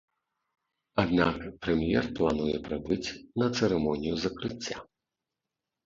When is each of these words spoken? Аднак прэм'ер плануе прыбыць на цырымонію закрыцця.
Аднак 1.03 1.35
прэм'ер 1.67 2.09
плануе 2.21 2.57
прыбыць 2.71 3.09
на 3.45 3.53
цырымонію 3.55 4.15
закрыцця. 4.27 4.77